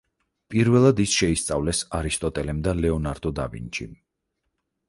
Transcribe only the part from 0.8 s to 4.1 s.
ის შეისწავლეს არისტოტელემ და ლეონარდო და ვინჩიმ.